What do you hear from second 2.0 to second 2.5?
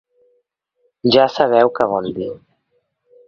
dir.